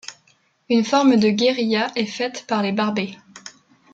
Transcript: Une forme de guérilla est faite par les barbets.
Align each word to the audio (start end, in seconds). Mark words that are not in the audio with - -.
Une 0.67 0.83
forme 0.83 1.15
de 1.17 1.29
guérilla 1.29 1.91
est 1.95 2.07
faite 2.07 2.45
par 2.47 2.63
les 2.63 2.71
barbets. 2.71 3.17